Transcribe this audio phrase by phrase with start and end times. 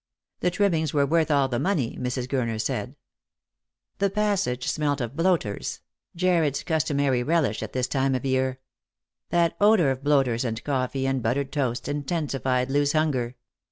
[0.39, 2.15] "The trimmings were worth all the money," Airs.
[2.15, 2.95] G urner mihI.
[3.99, 5.81] The passage smelt of bloaters—
[6.15, 8.59] Jarred's customary relish at this time of year.
[9.29, 13.35] That odour of bloaters and coffee and but tered toast intensified Loo's hunger.